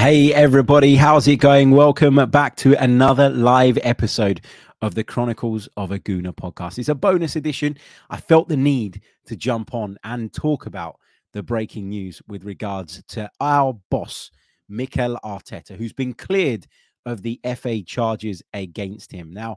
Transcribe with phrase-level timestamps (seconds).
[0.00, 1.72] Hey, everybody, how's it going?
[1.72, 4.40] Welcome back to another live episode
[4.80, 6.78] of the Chronicles of a Gooner podcast.
[6.78, 7.76] It's a bonus edition.
[8.08, 11.00] I felt the need to jump on and talk about
[11.32, 14.30] the breaking news with regards to our boss,
[14.68, 16.68] Mikel Arteta, who's been cleared
[17.04, 19.32] of the FA charges against him.
[19.32, 19.56] Now,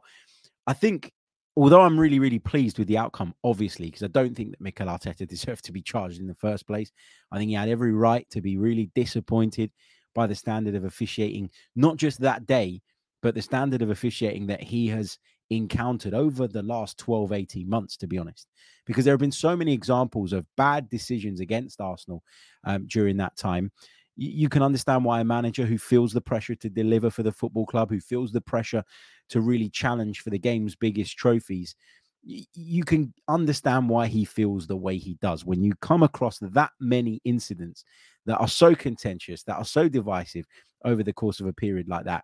[0.65, 1.11] I think
[1.55, 4.87] although I'm really, really pleased with the outcome, obviously, because I don't think that Mikel
[4.87, 6.91] Arteta deserved to be charged in the first place.
[7.31, 9.69] I think he had every right to be really disappointed
[10.13, 12.81] by the standard of officiating, not just that day,
[13.21, 15.17] but the standard of officiating that he has
[15.49, 18.47] encountered over the last 12, 18 months, to be honest,
[18.85, 22.23] because there have been so many examples of bad decisions against Arsenal
[22.63, 23.71] um, during that time.
[24.17, 27.65] You, can understand why a manager who feels the pressure to deliver for the football
[27.65, 28.83] club, who feels the pressure
[29.29, 31.75] to really challenge for the game's biggest trophies,
[32.23, 36.71] you can understand why he feels the way he does when you come across that
[36.79, 37.83] many incidents
[38.25, 40.45] that are so contentious, that are so divisive
[40.85, 42.23] over the course of a period like that.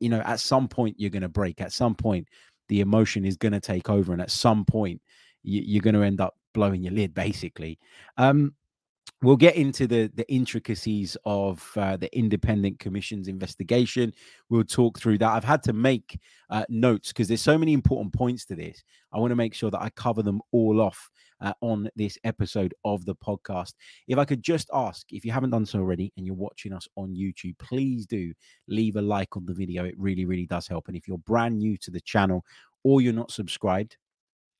[0.00, 1.60] You know, at some point you're going to break.
[1.60, 2.28] At some point,
[2.68, 5.00] the emotion is going to take over, and at some point,
[5.42, 7.78] you, are going to end up blowing your lid, basically.
[8.16, 8.54] Um,
[9.24, 14.12] we'll get into the the intricacies of uh, the independent commission's investigation.
[14.50, 15.32] We'll talk through that.
[15.32, 16.18] I've had to make
[16.50, 18.82] uh, notes because there's so many important points to this.
[19.12, 22.74] I want to make sure that i cover them all off uh, on this episode
[22.84, 23.72] of the podcast.
[24.08, 26.86] If i could just ask if you haven't done so already and you're watching us
[26.96, 28.32] on youtube please do
[28.68, 29.84] leave a like on the video.
[29.84, 30.88] It really really does help.
[30.88, 32.44] And if you're brand new to the channel
[32.82, 33.96] or you're not subscribed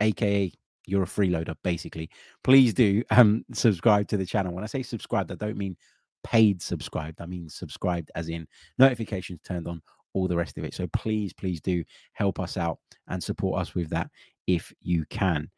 [0.00, 0.52] aka
[0.86, 2.10] you're a freeloader, basically.
[2.42, 4.52] Please do um, subscribe to the channel.
[4.52, 5.76] When I say subscribed, I don't mean
[6.22, 7.20] paid subscribed.
[7.20, 8.46] I mean subscribed as in
[8.78, 9.82] notifications turned on,
[10.14, 10.74] all the rest of it.
[10.74, 14.10] So please, please do help us out and support us with that
[14.46, 15.50] if you can.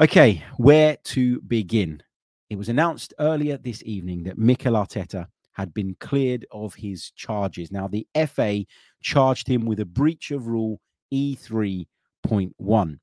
[0.00, 2.02] Okay, where to begin?
[2.50, 7.72] It was announced earlier this evening that Mikel Arteta had been cleared of his charges.
[7.72, 8.64] Now, the FA
[9.02, 10.80] charged him with a breach of rule
[11.12, 12.98] E3.1.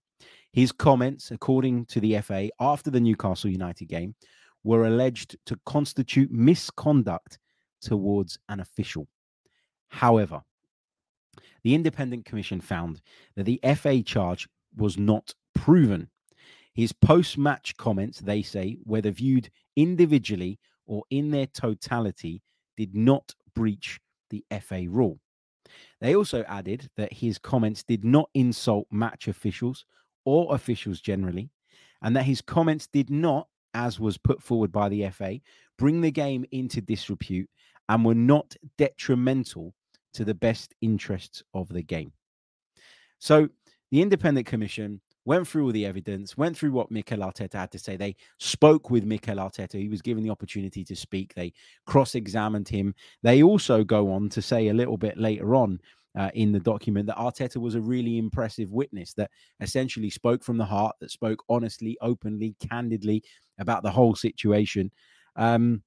[0.56, 4.16] His comments, according to the FA, after the Newcastle United game,
[4.64, 7.40] were alleged to constitute misconduct
[7.82, 9.06] towards an official.
[9.90, 10.42] However,
[11.66, 13.02] the Independent Commission found
[13.36, 16.10] that the FA charge was not proven.
[16.74, 22.42] His post match comments, they say, whether viewed individually or in their totality,
[22.78, 24.00] did not breach
[24.30, 25.20] the FA rule.
[26.00, 29.84] They also added that his comments did not insult match officials
[30.26, 31.50] or officials generally,
[32.02, 35.40] and that his comments did not, as was put forward by the FA,
[35.78, 37.50] bring the game into disrepute
[37.90, 39.74] and were not detrimental
[40.14, 42.12] to the best interests of the game.
[43.20, 43.50] So
[43.92, 47.80] the independent commission went through all the evidence, went through what Mikel Arteta had to
[47.80, 47.98] say.
[47.98, 49.80] They spoke with Mikel Arteta.
[49.80, 51.34] He was given the opportunity to speak.
[51.34, 51.52] They
[51.86, 52.94] cross examined him.
[53.24, 55.80] They also go on to say a little bit later on
[56.16, 60.58] uh, in the document that Arteta was a really impressive witness that essentially spoke from
[60.58, 63.24] the heart, that spoke honestly, openly, candidly
[63.60, 64.92] about the whole situation.
[65.36, 65.84] Um,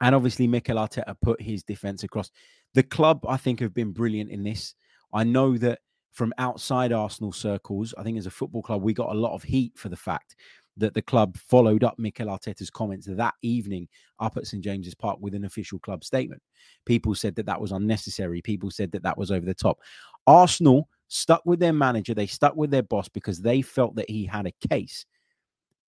[0.00, 2.30] and obviously, Mikel Arteta put his defense across.
[2.74, 4.74] The club, I think, have been brilliant in this.
[5.12, 5.80] I know that
[6.12, 9.42] from outside Arsenal circles, I think as a football club, we got a lot of
[9.42, 10.36] heat for the fact
[10.76, 13.88] that the club followed up Mikel Arteta's comments that evening
[14.20, 16.42] up at St James's Park with an official club statement.
[16.86, 18.40] People said that that was unnecessary.
[18.40, 19.78] People said that that was over the top.
[20.26, 24.24] Arsenal stuck with their manager, they stuck with their boss because they felt that he
[24.24, 25.04] had a case.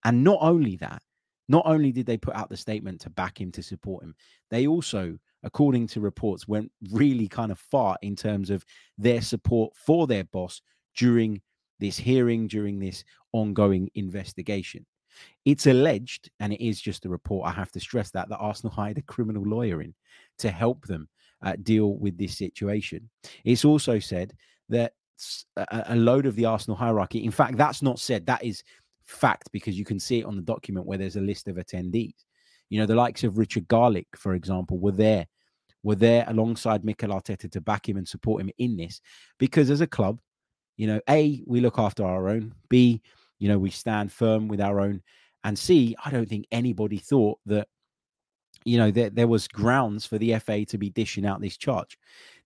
[0.05, 1.03] And not only that,
[1.49, 4.15] not only did they put out the statement to back him, to support him,
[4.51, 8.65] they also, according to reports, went really kind of far in terms of
[8.99, 10.61] their support for their boss
[10.97, 11.41] during
[11.81, 14.87] this hearing, during this ongoing investigation.
[15.45, 18.73] It's alleged, and it is just a report, I have to stress that, that Arsenal
[18.73, 19.95] hired a criminal lawyer in
[20.39, 21.09] to help them
[21.43, 23.11] uh, deal with this situation.
[23.45, 24.33] It's also said
[24.71, 24.93] that
[25.57, 28.63] a, a load of the Arsenal hierarchy, in fact, that's not said, that is
[29.05, 32.25] fact because you can see it on the document where there's a list of attendees.
[32.71, 35.27] You know, the likes of Richard Garlick, for example, were there,
[35.83, 39.01] were there alongside Mikel Arteta to back him and support him in this
[39.39, 40.19] because as a club,
[40.77, 42.55] you know, A, we look after our own.
[42.69, 43.03] B,
[43.39, 45.03] you know, we stand firm with our own.
[45.45, 47.69] And C, I don't think anybody thought that,
[48.65, 51.99] you know, that there was grounds for the FA to be dishing out this charge.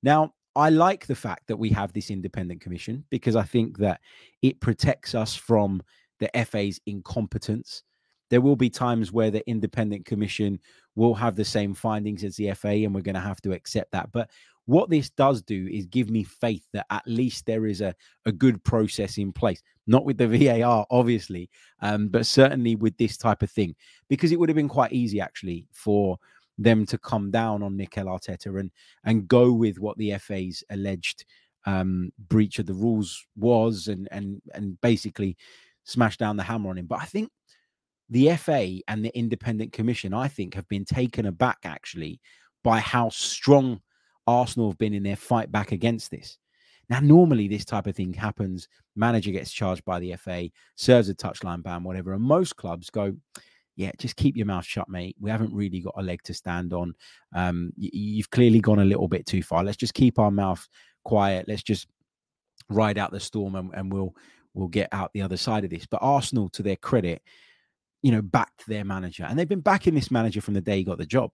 [0.03, 4.01] Now, I like the fact that we have this independent commission because I think that
[4.43, 5.83] it protects us from
[6.19, 7.85] the FA's incompetence.
[8.31, 10.59] There will be times where the independent commission
[10.97, 13.93] will have the same findings as the FA, and we're going to have to accept
[13.93, 14.11] that.
[14.11, 14.31] But
[14.69, 17.95] what this does do is give me faith that at least there is a,
[18.27, 20.29] a good process in place, not with the
[20.61, 21.49] VAR, obviously,
[21.81, 23.75] um, but certainly with this type of thing,
[24.11, 26.19] because it would have been quite easy actually for
[26.59, 28.71] them to come down on Mikel Arteta and
[29.05, 31.25] and go with what the FA's alleged
[31.65, 35.35] um, breach of the rules was, and and and basically
[35.85, 36.85] smash down the hammer on him.
[36.85, 37.31] But I think
[38.11, 42.21] the FA and the Independent Commission, I think, have been taken aback actually
[42.63, 43.81] by how strong
[44.29, 46.37] Arsenal have been in their fight back against this.
[46.91, 48.69] Now, normally this type of thing happens.
[48.95, 52.13] Manager gets charged by the FA, serves a touchline ban, whatever.
[52.13, 53.15] And most clubs go,
[53.77, 55.17] yeah, just keep your mouth shut, mate.
[55.19, 56.95] We haven't really got a leg to stand on.
[57.35, 59.65] Um, you've clearly gone a little bit too far.
[59.65, 60.67] Let's just keep our mouth
[61.05, 61.47] quiet.
[61.49, 61.89] Let's just
[62.69, 64.15] ride out the storm and, and we'll
[64.53, 65.87] we'll get out the other side of this.
[65.87, 67.23] But Arsenal, to their credit,
[68.03, 69.25] you know, backed their manager.
[69.25, 71.31] And they've been backing this manager from the day he got the job.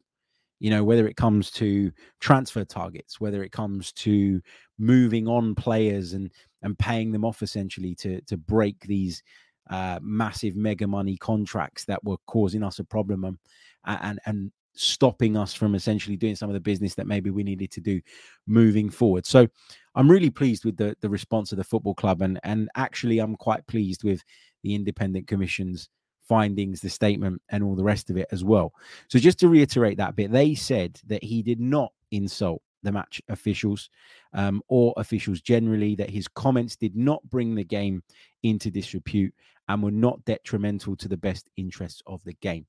[0.65, 4.41] You know, whether it comes to transfer targets, whether it comes to
[4.79, 6.31] moving on players and
[6.63, 9.23] and paying them off essentially to to break these
[9.69, 13.39] uh, massive mega money contracts that were causing us a problem and
[13.85, 17.71] and and stopping us from essentially doing some of the business that maybe we needed
[17.71, 18.01] to do
[18.47, 19.27] moving forward.
[19.27, 19.47] So
[19.95, 23.37] I'm really pleased with the the response of the football club and and actually I'm
[23.37, 24.23] quite pleased with
[24.63, 25.91] the independent commission's
[26.29, 28.73] findings, the statement, and all the rest of it as well.
[29.09, 33.21] So just to reiterate that bit, they said that he did not insult the match
[33.29, 33.91] officials
[34.35, 38.03] um, or officials generally, that his comments did not bring the game
[38.43, 39.35] into disrepute
[39.69, 42.67] and were not detrimental to the best interests of the game.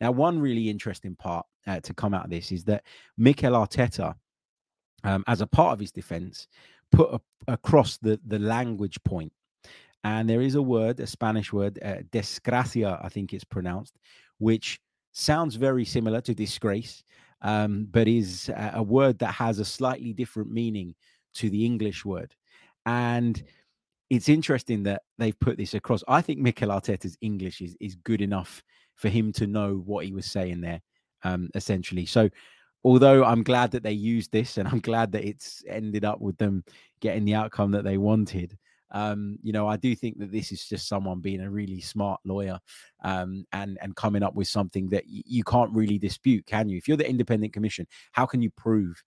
[0.00, 2.84] Now, one really interesting part uh, to come out of this is that
[3.18, 4.14] Mikel Arteta,
[5.04, 6.48] um, as a part of his defense,
[6.90, 9.32] put a, across the, the language point.
[10.04, 13.98] And there is a word, a Spanish word, uh, desgracia, I think it's pronounced,
[14.38, 14.80] which
[15.12, 17.02] sounds very similar to disgrace,
[17.42, 20.94] um, but is a, word that has a slightly different meaning
[21.34, 22.34] to the English word.
[22.86, 23.42] And
[24.10, 26.02] it's interesting that they've put this across.
[26.08, 28.62] I think Mikel Arteta's English is is good enough
[28.94, 30.80] for him to know what he was saying there,
[31.22, 32.06] um, essentially.
[32.06, 32.28] So,
[32.84, 36.38] although I'm glad that they used this, and I'm glad that it's ended up with
[36.38, 36.64] them
[37.00, 38.56] getting the outcome that they wanted.
[38.90, 42.20] Um, you know, I do think that this is just someone being a really smart
[42.24, 42.58] lawyer
[43.04, 46.78] um, and and coming up with something that y- you can't really dispute, can you?
[46.78, 49.02] If you're the independent commission, how can you prove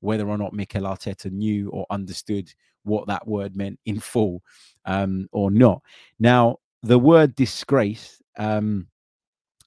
[0.00, 2.52] whether or not Mikel Arteta knew or understood
[2.84, 4.42] what that word meant in full
[4.84, 5.82] um, or not.
[6.18, 8.86] Now, the word disgrace, um,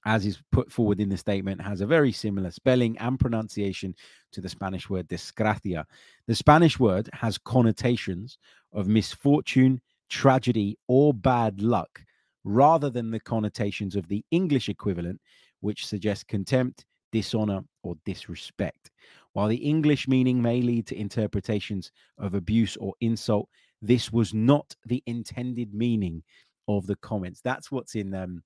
[0.06, 3.94] as is put forward in the statement, has a very similar spelling and pronunciation
[4.32, 5.84] to the Spanish word desgracia.
[6.28, 8.38] The Spanish word has connotations
[8.74, 12.02] of misfortune, tragedy, or bad luck,
[12.44, 15.20] rather than the connotations of the English equivalent,
[15.62, 18.92] which suggests contempt, dishonor, or disrespect.
[19.34, 23.50] While the English meaning may lead to interpretations of abuse or insult,
[23.82, 26.24] this was not the intended meaning
[26.68, 27.42] of the comments.
[27.42, 28.44] That's what's in um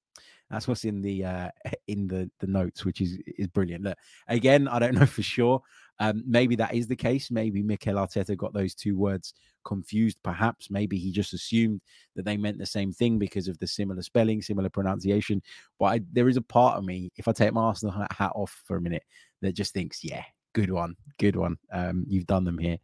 [0.50, 1.50] that's what's in the uh
[1.88, 3.84] in the the notes, which is is brilliant.
[3.84, 3.98] Look,
[4.28, 5.62] again, I don't know for sure.
[6.04, 7.32] Um, maybe that is the case.
[7.32, 9.34] Maybe Mikel Arteta got those two words
[9.64, 10.18] confused.
[10.22, 11.82] Perhaps maybe he just assumed
[12.18, 15.42] that they meant the same thing because of the similar spelling, similar pronunciation.
[15.80, 18.62] But I, there is a part of me, if I take my Arsenal hat off
[18.66, 19.04] for a minute,
[19.42, 21.56] that just thinks, yeah, good one, good one.
[21.72, 22.80] Um, you've done them here.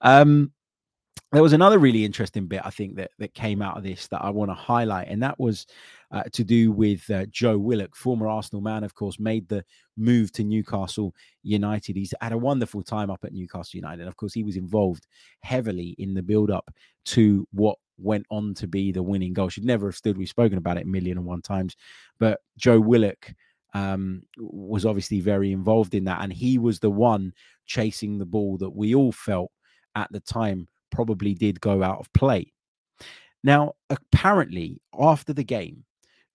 [0.00, 0.52] Um,
[1.32, 4.22] there was another really interesting bit I think that that came out of this that
[4.22, 5.66] I want to highlight, and that was
[6.10, 9.64] uh, to do with uh, Joe Willock, former Arsenal man, of course, made the
[9.96, 11.96] move to Newcastle United.
[11.96, 15.06] He's had a wonderful time up at Newcastle United, and of course, he was involved
[15.40, 16.70] heavily in the build-up
[17.06, 19.48] to what went on to be the winning goal.
[19.48, 20.18] Should never have stood.
[20.18, 21.76] We've spoken about it a million and one times,
[22.18, 23.32] but Joe Willock
[23.72, 27.32] um, was obviously very involved in that, and he was the one
[27.64, 29.50] chasing the ball that we all felt
[29.94, 32.52] at the time probably did go out of play.
[33.42, 35.84] Now, apparently, after the game,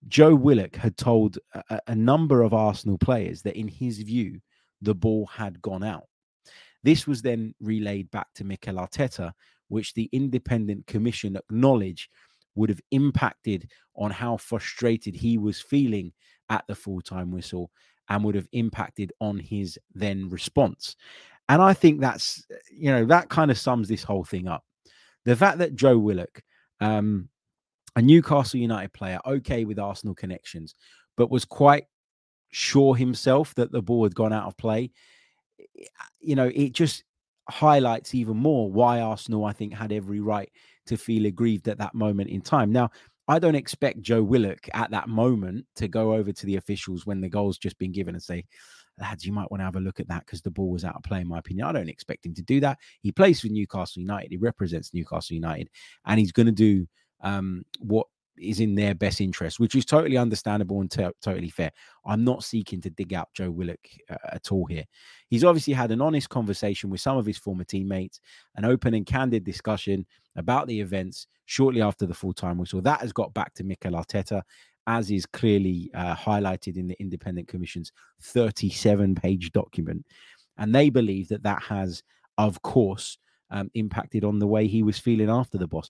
[0.08, 4.42] Joe Willock had told a, a number of Arsenal players that, in his view,
[4.82, 6.08] the ball had gone out.
[6.84, 9.32] This was then relayed back to Mikel Arteta,
[9.70, 12.10] which the independent commission acknowledged
[12.56, 16.12] would have impacted on how frustrated he was feeling
[16.50, 17.72] at the full time whistle
[18.10, 20.96] and would have impacted on his then response.
[21.50, 24.64] And I think that's, you know, that kind of sums this whole thing up.
[25.26, 26.42] The fact that Joe Willock,
[26.82, 27.30] um,
[27.96, 30.76] a Newcastle United player, okay with Arsenal connections,
[31.16, 31.86] but was quite
[32.50, 34.92] sure himself that the ball had gone out of play,
[36.20, 37.04] you know, it just
[37.50, 40.52] highlights even more why Arsenal, I think, had every right
[40.88, 42.72] to feel aggrieved at that moment in time.
[42.72, 42.92] Now,
[43.28, 47.20] I don't expect Joe Willock at that moment to go over to the officials when
[47.20, 48.46] the goal's just been given and say,
[49.00, 50.96] lads, you might want to have a look at that because the ball was out
[50.96, 51.68] of play, in my opinion.
[51.68, 52.78] I don't expect him to do that.
[53.02, 55.70] He plays for Newcastle United, he represents Newcastle United,
[56.06, 56.88] and he's going to do
[57.22, 58.08] um, what
[58.40, 61.72] is in their best interest, which is totally understandable and t- totally fair.
[62.06, 64.84] I'm not seeking to dig out Joe Willock uh, at all here.
[65.30, 68.20] He's obviously had an honest conversation with some of his former teammates,
[68.56, 72.82] an open and candid discussion about the events shortly after the full time whistle.
[72.82, 74.44] That has got back to Mikel Arteta,
[74.88, 77.92] as is clearly uh, highlighted in the Independent Commission's
[78.22, 80.06] 37 page document.
[80.58, 82.02] And they believe that that has,
[82.38, 83.18] of course,
[83.52, 85.90] um, impacted on the way he was feeling after the boss.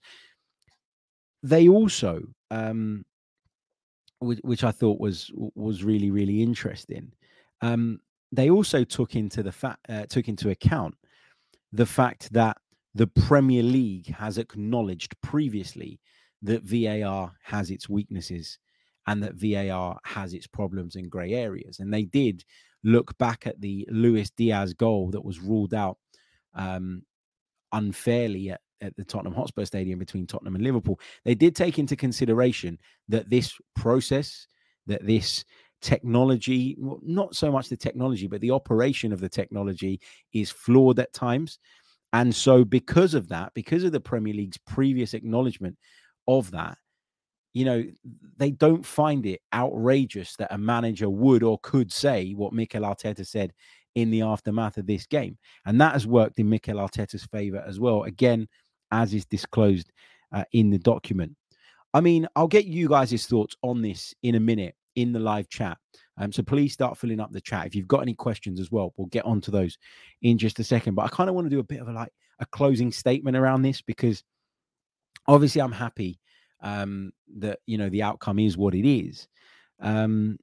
[1.43, 3.05] They also, um,
[4.19, 7.11] which, I thought was was really really interesting.
[7.61, 7.99] Um,
[8.31, 10.95] they also took into the fact uh, took into account
[11.71, 12.57] the fact that
[12.95, 15.99] the Premier League has acknowledged previously
[16.41, 18.57] that VAR has its weaknesses
[19.07, 21.79] and that VAR has its problems and grey areas.
[21.79, 22.43] And they did
[22.83, 25.97] look back at the Luis Diaz goal that was ruled out
[26.53, 27.03] um,
[27.71, 30.99] unfairly at, at the Tottenham Hotspur Stadium between Tottenham and Liverpool.
[31.25, 34.47] They did take into consideration that this process,
[34.87, 35.45] that this
[35.81, 40.01] technology, well, not so much the technology, but the operation of the technology
[40.33, 41.59] is flawed at times.
[42.13, 45.77] And so, because of that, because of the Premier League's previous acknowledgement
[46.27, 46.77] of that,
[47.57, 47.83] you know,
[48.37, 53.25] they don't find it outrageous that a manager would or could say what Mikel Arteta
[53.25, 53.51] said
[53.95, 55.39] in the aftermath of this game.
[55.65, 58.47] And that has worked in Mikel Arteta's favor as well, again,
[58.91, 59.91] as is disclosed
[60.31, 61.35] uh, in the document.
[61.95, 65.49] I mean, I'll get you guys' thoughts on this in a minute in the live
[65.49, 65.79] chat.
[66.19, 67.65] Um, so please start filling up the chat.
[67.65, 69.79] If you've got any questions as well, we'll get onto those
[70.21, 70.93] in just a second.
[70.93, 73.35] But I kind of want to do a bit of a like a closing statement
[73.35, 74.23] around this because
[75.27, 76.19] obviously I'm happy
[76.61, 79.27] um, that you know the outcome is what it is.
[79.79, 80.37] Um,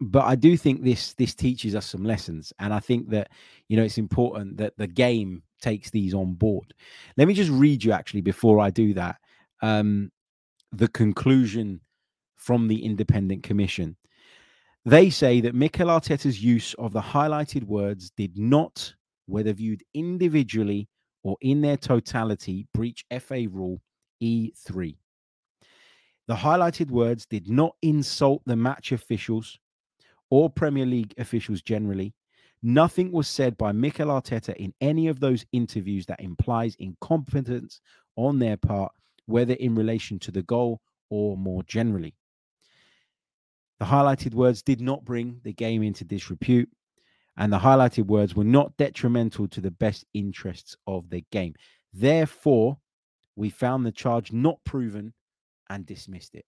[0.00, 3.30] but I do think this this teaches us some lessons, and I think that
[3.68, 6.74] you know it's important that the game takes these on board.
[7.16, 9.16] Let me just read you actually before I do that
[9.62, 10.10] um,
[10.72, 11.80] the conclusion
[12.36, 13.96] from the independent commission.
[14.84, 18.92] They say that Mikel Arteta's use of the highlighted words did not,
[19.26, 20.88] whether viewed individually
[21.22, 23.80] or in their totality, breach FA rule
[24.20, 24.96] E3.
[26.32, 29.58] The highlighted words did not insult the match officials
[30.30, 32.14] or Premier League officials generally.
[32.62, 37.82] Nothing was said by Mikel Arteta in any of those interviews that implies incompetence
[38.16, 38.92] on their part,
[39.26, 42.14] whether in relation to the goal or more generally.
[43.78, 46.70] The highlighted words did not bring the game into disrepute,
[47.36, 51.56] and the highlighted words were not detrimental to the best interests of the game.
[51.92, 52.78] Therefore,
[53.36, 55.12] we found the charge not proven
[55.72, 56.44] and dismissed it.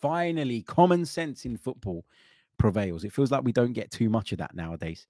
[0.00, 2.04] Finally, common sense in football
[2.58, 3.04] prevails.
[3.04, 5.06] It feels like we don't get too much of that nowadays.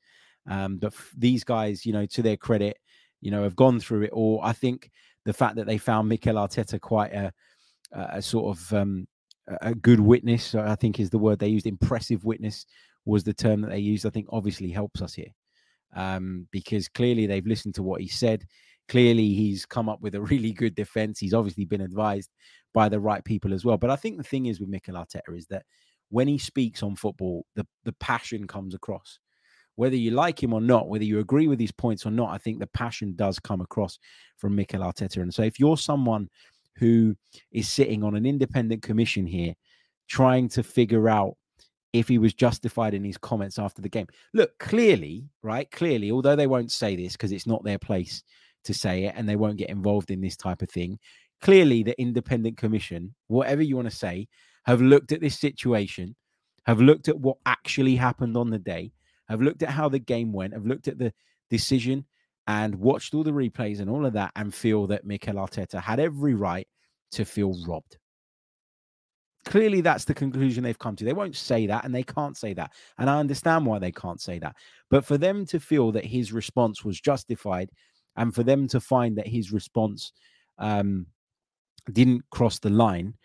[0.48, 2.78] Um, but f- these guys, you know, to their credit,
[3.20, 4.40] you know, have gone through it all.
[4.42, 4.90] I think
[5.24, 7.32] the fact that they found Mikel Arteta quite a,
[7.92, 9.06] a sort of um,
[9.60, 11.66] a good witness, I think is the word they used.
[11.66, 12.66] Impressive witness
[13.04, 14.06] was the term that they used.
[14.06, 15.32] I think obviously helps us here
[15.94, 18.44] um, because clearly they've listened to what he said.
[18.88, 21.18] Clearly, he's come up with a really good defense.
[21.18, 22.30] He's obviously been advised
[22.72, 23.76] by the right people as well.
[23.76, 25.64] But I think the thing is with Mikel Arteta is that
[26.10, 29.18] when he speaks on football, the, the passion comes across.
[29.76, 32.38] Whether you like him or not, whether you agree with his points or not, I
[32.38, 33.98] think the passion does come across
[34.36, 35.18] from Mikel Arteta.
[35.18, 36.28] And so if you're someone
[36.76, 37.16] who
[37.52, 39.54] is sitting on an independent commission here
[40.08, 41.36] trying to figure out
[41.92, 44.06] if he was justified in his comments after the game.
[44.32, 45.70] Look, clearly, right?
[45.70, 48.22] Clearly, although they won't say this because it's not their place
[48.64, 50.98] to say it and they won't get involved in this type of thing,
[51.40, 54.28] clearly the independent commission, whatever you want to say,
[54.64, 56.14] have looked at this situation,
[56.66, 58.92] have looked at what actually happened on the day,
[59.28, 61.12] have looked at how the game went, have looked at the
[61.48, 62.04] decision
[62.46, 66.00] and watched all the replays and all of that and feel that Mikel Arteta had
[66.00, 66.66] every right
[67.12, 67.98] to feel robbed.
[69.46, 71.04] Clearly, that's the conclusion they've come to.
[71.04, 72.72] They won't say that and they can't say that.
[72.98, 74.54] And I understand why they can't say that.
[74.90, 77.70] But for them to feel that his response was justified
[78.16, 80.12] and for them to find that his response
[80.58, 81.06] um,
[81.90, 83.16] didn't cross the line,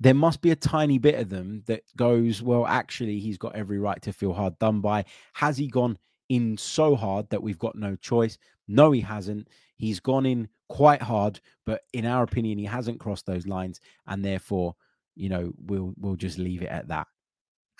[0.00, 3.78] there must be a tiny bit of them that goes, well, actually, he's got every
[3.78, 5.04] right to feel hard done by.
[5.32, 8.38] Has he gone in so hard that we've got no choice.
[8.66, 9.48] No, he hasn't.
[9.76, 14.24] He's gone in quite hard, but in our opinion, he hasn't crossed those lines, and
[14.24, 14.74] therefore,
[15.14, 17.06] you know, we'll we'll just leave it at that.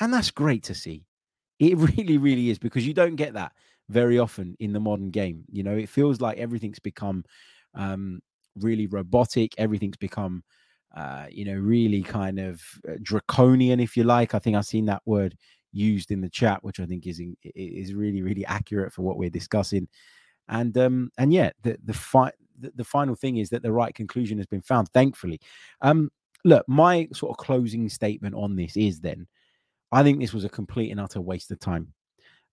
[0.01, 1.05] And that's great to see.
[1.59, 3.53] It really, really is because you don't get that
[3.89, 5.45] very often in the modern game.
[5.51, 7.25] You know, it feels like everything's become
[7.75, 8.21] um,
[8.63, 9.55] really robotic.
[9.59, 10.43] Everything's become,
[10.97, 14.35] uh, you know, really kind of uh, draconian, if you like.
[14.35, 15.37] I think I've seen that word
[15.73, 19.19] used in the chat, which I think is in, is really really accurate for what
[19.19, 19.89] we're discussing.
[20.49, 23.95] And um and yeah, the the fi- the, the final thing is that the right
[23.95, 24.89] conclusion has been found.
[24.91, 25.41] Thankfully,
[25.83, 26.11] um,
[26.45, 29.27] look, my sort of closing statement on this is then
[29.93, 31.93] I think this was a complete and utter waste of time.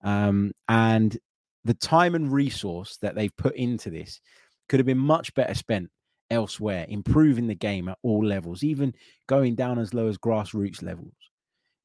[0.04, 1.18] Um, and
[1.64, 4.22] the time and resource that they've put into this
[4.70, 5.90] could have been much better spent
[6.32, 8.94] elsewhere, improving the game at all levels, even
[9.28, 11.14] going down as low as grassroots levels.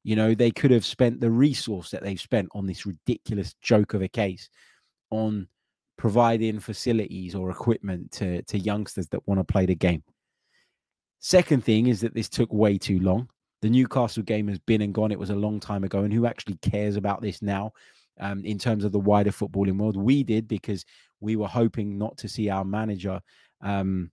[0.03, 3.93] You know, they could have spent the resource that they've spent on this ridiculous joke
[3.93, 4.49] of a case
[5.11, 5.47] on
[5.97, 10.03] providing facilities or equipment to, to youngsters that want to play the game.
[11.19, 13.29] Second thing is that this took way too long.
[13.61, 15.11] The Newcastle game has been and gone.
[15.11, 15.99] It was a long time ago.
[15.99, 17.73] And who actually cares about this now
[18.19, 19.97] um, in terms of the wider footballing world?
[19.97, 20.85] We did because
[21.19, 23.21] we were hoping not to see our manager
[23.61, 24.11] um,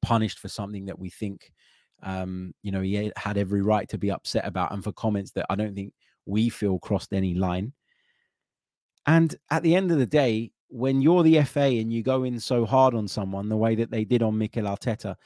[0.00, 1.52] punished for something that we think,
[2.02, 5.46] um, you know, he had every right to be upset about and for comments that
[5.48, 5.92] I don't think
[6.26, 7.72] we feel crossed any line.
[9.06, 12.40] And at the end of the day, when you're the FA and you go in
[12.40, 15.16] so hard on someone the way that they did on Mikel Arteta,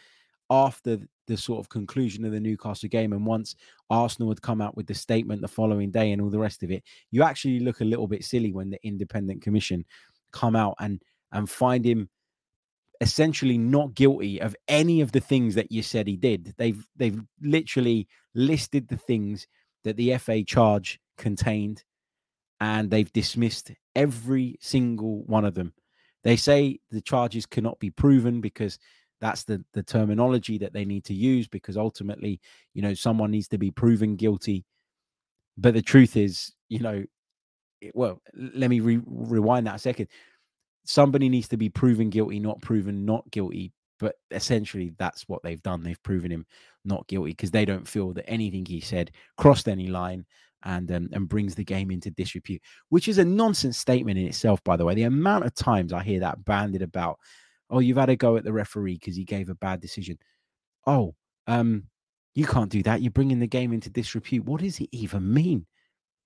[0.51, 3.13] after the sort of conclusion of the Newcastle game.
[3.13, 3.57] And once
[3.91, 6.71] Arsenal had come out with the statement the following day and all the rest of
[6.71, 9.85] it, you actually look a little bit silly when the independent commission
[10.33, 12.09] come out and and find him
[13.01, 16.55] essentially not guilty of any of the things that you said he did.
[16.57, 19.47] They've they've literally listed the things
[19.85, 21.85] that the FA charge contained
[22.61, 25.73] and they've dismissed every single one of them.
[26.25, 28.79] They say the charges cannot be proven because
[29.21, 32.41] that's the the terminology that they need to use because ultimately
[32.75, 34.65] you know someone needs to be proven guilty.
[35.57, 37.05] But the truth is you know
[37.81, 40.09] it, well let me re- rewind that a second.
[40.85, 45.63] Somebody needs to be proven guilty not proven not guilty but essentially that's what they've
[45.63, 45.83] done.
[45.83, 46.45] They've proven him
[46.85, 50.27] not guilty because they don't feel that anything he said crossed any line
[50.65, 54.63] and um, and brings the game into disrepute which is a nonsense statement in itself
[54.65, 54.95] by the way.
[54.95, 57.19] The amount of times i hear that banded about
[57.71, 60.19] oh, you've had a go at the referee because he gave a bad decision.
[60.87, 61.15] Oh,
[61.47, 61.85] um,
[62.35, 63.03] you can't do that.
[63.03, 64.45] You're bringing the game into disrepute.
[64.45, 65.67] What does it even mean?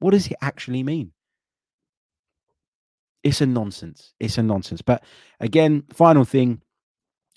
[0.00, 1.12] What does it actually mean?
[3.22, 4.14] It's a nonsense.
[4.18, 4.82] It's a nonsense.
[4.82, 5.04] But
[5.40, 6.62] again, final thing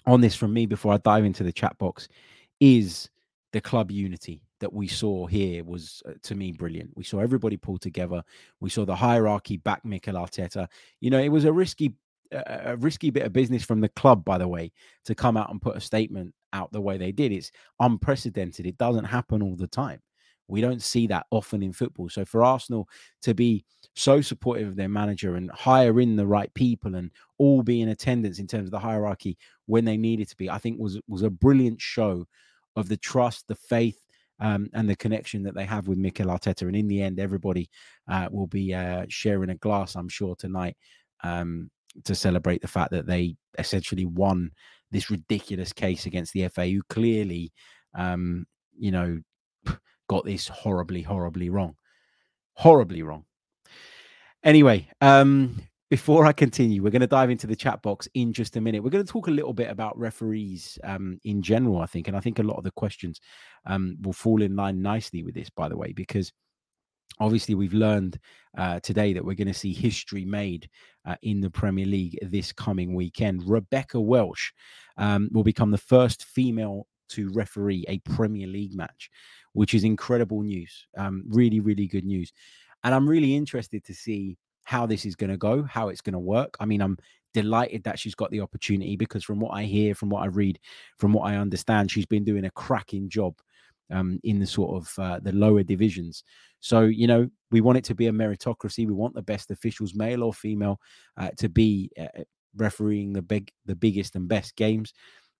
[0.06, 2.08] on this from me before I dive into the chat box
[2.60, 3.10] is
[3.52, 6.92] the club unity that we saw here was uh, to me brilliant.
[6.96, 8.24] We saw everybody pull together.
[8.62, 10.68] We saw the hierarchy back Mikel Arteta.
[11.02, 11.96] You know, it was a risky
[12.34, 14.72] a risky bit of business from the club, by the way,
[15.06, 17.32] to come out and put a statement out the way they did.
[17.32, 18.66] It's unprecedented.
[18.66, 20.00] It doesn't happen all the time.
[20.48, 22.10] We don't see that often in football.
[22.10, 22.88] So for Arsenal
[23.22, 23.66] to be
[23.96, 27.90] so supportive of their manager and hire in the right people and all be in
[27.90, 31.22] attendance in terms of the hierarchy when they needed to be, I think was was
[31.22, 32.26] a brilliant show
[32.76, 34.00] of the trust, the faith,
[34.40, 36.64] um, and the connection that they have with Mikel Arteta.
[36.64, 37.70] And in the end, everybody
[38.10, 40.76] uh, will be uh, sharing a glass, I'm sure, tonight
[41.24, 41.70] um,
[42.04, 44.52] to celebrate the fact that they essentially won
[44.92, 47.52] this ridiculous case against the FA, who clearly,
[47.96, 48.46] um,
[48.78, 49.20] you know,
[50.10, 51.76] got this horribly, horribly wrong.
[52.54, 53.26] Horribly wrong.
[54.44, 58.58] Anyway, um, before I continue, we're going to dive into the chat box in just
[58.58, 58.84] a minute.
[58.84, 62.08] We're going to talk a little bit about referees um, in general, I think.
[62.08, 63.22] And I think a lot of the questions
[63.66, 66.32] um, will fall in line nicely with this, by the way, because
[67.20, 68.20] obviously we've learned
[68.58, 70.70] uh, today that we're going to see history made
[71.06, 73.48] uh, in the Premier League this coming weekend.
[73.48, 74.54] Rebecca Welch
[74.98, 79.10] um, will become the first female to referee a Premier League match,
[79.54, 80.88] which is incredible news.
[80.98, 82.32] Um, really, really good news.
[82.84, 86.14] And I'm really interested to see how this is going to go, how it's going
[86.14, 86.56] to work.
[86.60, 86.98] I mean, I'm
[87.34, 90.60] delighted that she's got the opportunity because from what I hear, from what I read,
[90.98, 93.36] from what I understand, she's been doing a cracking job
[93.92, 96.24] um, in the sort of uh, the lower divisions.
[96.60, 98.88] So you know, we want it to be a meritocracy.
[98.88, 100.80] We want the best officials, male or female,
[101.18, 102.24] uh, to be uh,
[102.56, 104.94] refereeing the big, the biggest and best games.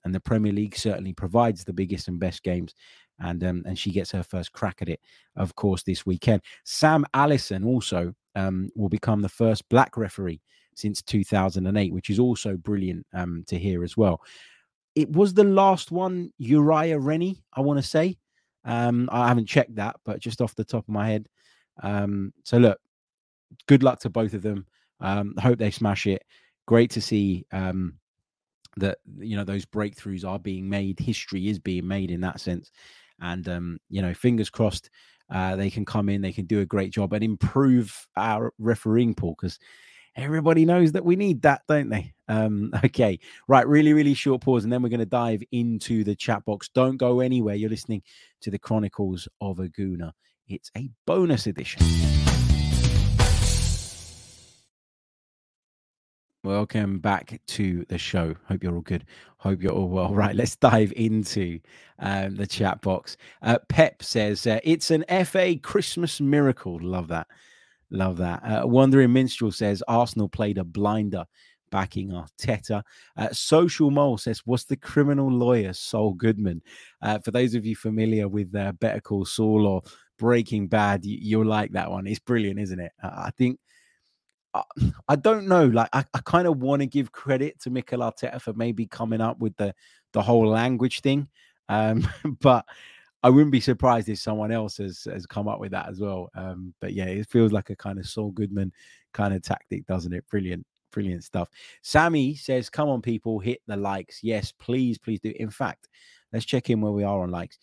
[0.06, 2.76] And the Premier League certainly provides the biggest and best games,
[3.20, 5.00] and um, and she gets her first crack at it,
[5.38, 6.42] of course, this weekend.
[6.66, 10.42] Sam Allison also um, will become the first black referee
[10.76, 14.22] since 2008, which is also brilliant um, to hear as well.
[14.96, 18.18] It was the last one, Uriah Rennie, I want to say,
[18.66, 21.28] um, I haven't checked that, but just off the top of my head.
[21.82, 22.80] Um, so look,
[23.68, 24.66] good luck to both of them.
[25.00, 26.24] Um, hope they smash it.
[26.66, 27.96] Great to see um,
[28.78, 31.00] that you know those breakthroughs are being made.
[31.00, 32.72] History is being made in that sense,
[33.20, 34.90] and um, you know, fingers crossed.
[35.30, 39.16] Uh, they can come in, they can do a great job and improve our refereeing
[39.16, 39.58] pool because
[40.16, 42.14] everybody knows that we need that, don't they?
[42.28, 43.68] Um, okay, right.
[43.68, 46.70] Really, really short pause, and then we're going to dive into the chat box.
[46.74, 47.56] Don't go anywhere.
[47.56, 48.04] You're listening
[48.42, 50.12] to the Chronicles of a Gooner.
[50.48, 51.86] It's a bonus edition.
[56.44, 58.36] Welcome back to the show.
[58.50, 59.06] Hope you're all good.
[59.38, 60.10] Hope you're all well.
[60.14, 61.60] Right, let's dive into
[62.00, 63.16] um, the chat box.
[63.42, 66.80] Uh, Pep says uh, it's an FA Christmas miracle.
[66.82, 67.28] Love that.
[67.94, 68.44] Love that.
[68.44, 71.26] Uh, Wandering Minstrel says Arsenal played a blinder
[71.70, 72.84] backing Arteta.
[73.16, 76.64] Uh, Social Mole says, What's the criminal lawyer, Saul Goodman?
[77.02, 79.84] Uh, for those of you familiar with uh, Better Call Saul or
[80.18, 82.08] Breaking Bad, you, you'll like that one.
[82.08, 82.92] It's brilliant, isn't it?
[83.02, 83.60] I think
[85.08, 85.68] I don't know.
[85.68, 89.22] Like, I, I kind of want to give credit to Mikel Arteta for maybe coming
[89.22, 89.74] up with the
[90.14, 91.28] the whole language thing,
[91.70, 92.08] um,
[92.42, 92.66] but
[93.24, 96.30] I wouldn't be surprised if someone else has has come up with that as well.
[96.36, 98.72] Um, but yeah, it feels like a kind of Saul Goodman
[99.14, 100.28] kind of tactic, doesn't it?
[100.30, 101.50] Brilliant, brilliant stuff.
[101.82, 104.20] Sammy says, "Come on, people, hit the likes.
[104.24, 105.34] Yes, please, please do.
[105.38, 105.88] In fact,
[106.32, 107.58] let's check in where we are on likes."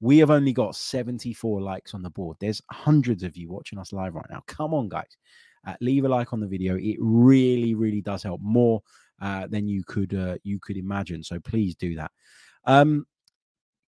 [0.00, 2.36] We have only got 74 likes on the board.
[2.38, 4.42] There's hundreds of you watching us live right now.
[4.46, 5.16] Come on, guys
[5.66, 6.76] uh, leave a like on the video.
[6.76, 8.82] It really, really does help more
[9.20, 11.22] uh, than you could uh, you could imagine.
[11.22, 12.10] So please do that.
[12.64, 13.06] Um,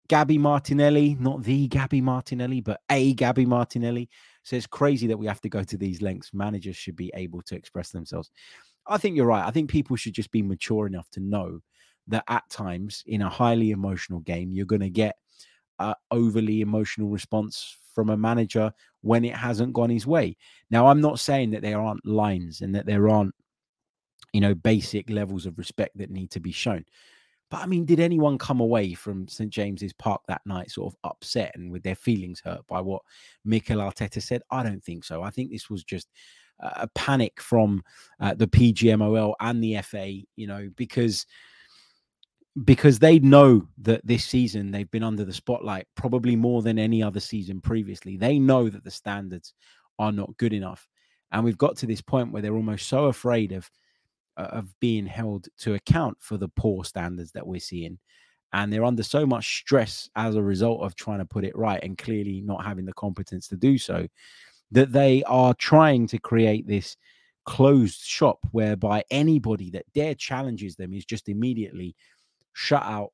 [0.09, 4.09] Gabby Martinelli, not the Gabby Martinelli, but a Gabby Martinelli
[4.43, 6.35] says crazy that we have to go to these lengths.
[6.35, 8.31] Managers should be able to express themselves.
[8.87, 9.47] I think you're right.
[9.47, 11.61] I think people should just be mature enough to know
[12.09, 15.17] that at times in a highly emotional game, you're going to get
[15.79, 20.37] uh, overly emotional response from a manager when it hasn't gone his way.
[20.71, 23.35] Now, I'm not saying that there aren't lines and that there aren't,
[24.35, 26.85] you know, basic levels of respect that need to be shown.
[27.55, 30.99] But I mean, did anyone come away from St James's Park that night sort of
[31.09, 33.03] upset and with their feelings hurt by what
[33.45, 34.43] Mikel Arteta said?
[34.51, 35.23] I don't think so.
[35.23, 36.09] I think this was just
[36.59, 37.85] a panic from
[38.19, 41.27] uh, the PGMOL and the FA, you know, because
[42.65, 47.05] because they know that this season they've been under the spotlight probably more than any
[47.05, 48.17] other season previously.
[48.17, 49.55] They know that the standards
[50.01, 50.89] are not good enough.
[51.31, 53.71] And we've got to this point where they're almost so afraid of
[54.37, 57.99] of being held to account for the poor standards that we're seeing.
[58.53, 61.83] And they're under so much stress as a result of trying to put it right
[61.83, 64.07] and clearly not having the competence to do so
[64.71, 66.97] that they are trying to create this
[67.45, 71.95] closed shop whereby anybody that dare challenges them is just immediately
[72.55, 73.11] shut out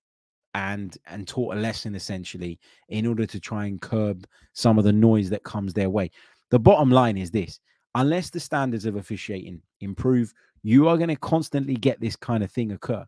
[0.55, 4.93] and and taught a lesson essentially in order to try and curb some of the
[4.93, 6.11] noise that comes their way.
[6.51, 7.61] The bottom line is this
[7.95, 12.51] unless the standards of officiating improve, you are going to constantly get this kind of
[12.51, 13.05] thing occur.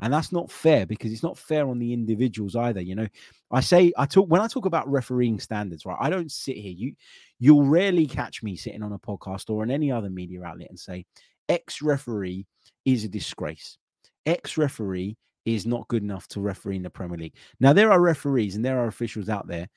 [0.00, 2.80] And that's not fair because it's not fair on the individuals either.
[2.80, 3.08] You know,
[3.52, 5.98] I say I talk when I talk about refereeing standards, right?
[6.00, 6.72] I don't sit here.
[6.72, 6.94] You
[7.38, 10.78] you'll rarely catch me sitting on a podcast or in any other media outlet and
[10.78, 11.04] say,
[11.48, 12.46] X referee
[12.84, 13.78] is a disgrace.
[14.26, 17.36] X referee is not good enough to referee in the Premier League.
[17.60, 19.68] Now, there are referees and there are officials out there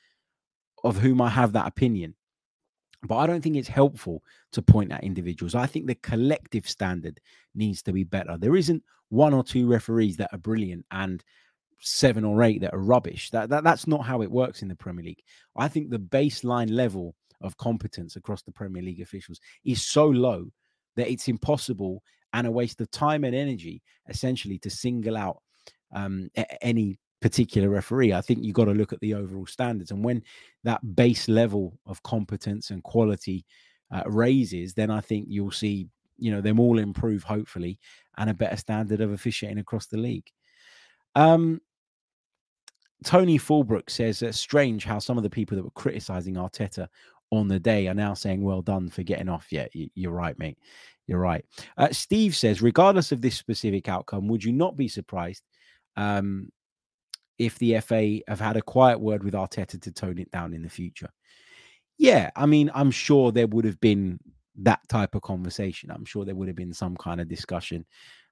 [0.83, 2.15] of whom I have that opinion,
[3.03, 5.55] but I don't think it's helpful to point at individuals.
[5.55, 7.19] I think the collective standard
[7.53, 8.37] needs to be better.
[8.37, 11.23] There isn't one or two referees that are brilliant and
[11.79, 13.29] seven or eight that are rubbish.
[13.31, 15.23] That, that that's not how it works in the Premier League.
[15.55, 20.47] I think the baseline level of competence across the Premier League officials is so low
[20.95, 22.01] that it's impossible
[22.33, 25.41] and a waste of time and energy essentially to single out
[25.93, 26.29] um,
[26.61, 28.13] any particular referee.
[28.13, 29.89] I think you've got to look at the overall standards.
[29.89, 30.21] And when
[30.63, 33.47] that base level of competence and quality
[33.91, 35.87] uh, raises, then I think you'll see,
[36.19, 37.79] you know, them all improve, hopefully,
[38.19, 40.29] and a better standard of officiating across the league.
[41.15, 41.61] Um,
[43.03, 46.87] Tony Fulbrook says it's strange how some of the people that were criticizing Arteta
[47.31, 49.47] on the day are now saying, well done for getting off.
[49.49, 50.59] Yeah, you're right, mate.
[51.07, 51.43] You're right.
[51.75, 55.41] Uh, Steve says, regardless of this specific outcome, would you not be surprised
[55.97, 56.51] um,
[57.37, 60.61] if the FA have had a quiet word with Arteta to tone it down in
[60.61, 61.09] the future.
[61.97, 64.19] Yeah, I mean, I'm sure there would have been
[64.57, 65.91] that type of conversation.
[65.91, 67.85] I'm sure there would have been some kind of discussion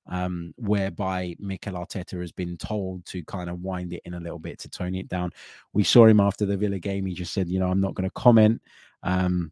[0.07, 4.39] um, whereby Mikel Arteta has been told to kind of wind it in a little
[4.39, 5.31] bit to tone it down.
[5.73, 7.05] We saw him after the Villa game.
[7.05, 8.61] He just said, you know, I'm not going to comment.
[9.03, 9.51] Um,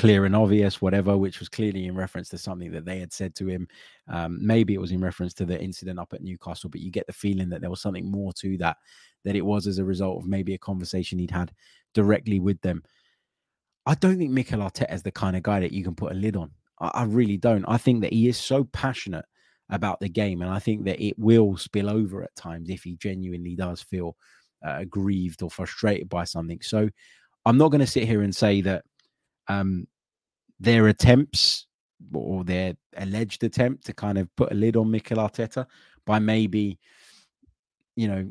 [0.00, 3.34] clear and obvious, whatever, which was clearly in reference to something that they had said
[3.34, 3.68] to him.
[4.08, 7.06] Um, maybe it was in reference to the incident up at Newcastle, but you get
[7.06, 8.78] the feeling that there was something more to that,
[9.26, 11.52] that it was as a result of maybe a conversation he'd had
[11.92, 12.82] directly with them.
[13.84, 16.14] I don't think Mikel Arteta is the kind of guy that you can put a
[16.14, 16.50] lid on.
[16.80, 17.66] I, I really don't.
[17.68, 19.26] I think that he is so passionate
[19.68, 22.96] about the game, and I think that it will spill over at times if he
[22.96, 24.16] genuinely does feel
[24.66, 26.62] uh, aggrieved or frustrated by something.
[26.62, 26.88] So
[27.44, 28.84] I'm not going to sit here and say that
[29.50, 29.86] um,
[30.58, 31.66] their attempts
[32.12, 35.66] or their alleged attempt to kind of put a lid on Mikel Arteta
[36.06, 36.78] by maybe,
[37.96, 38.30] you know,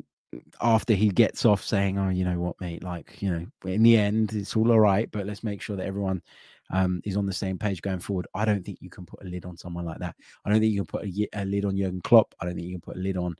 [0.60, 2.84] after he gets off saying, "Oh, you know what, mate?
[2.84, 5.86] Like, you know, in the end, it's all all right, but let's make sure that
[5.86, 6.22] everyone
[6.70, 9.28] um, is on the same page going forward, I don't think you can put a
[9.28, 10.14] lid on someone like that.
[10.44, 12.34] I don't think you can put a, a lid on Jurgen Klopp.
[12.40, 13.34] I don't think you can put a lid on